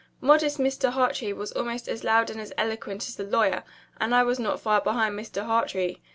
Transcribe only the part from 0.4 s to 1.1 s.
Mr.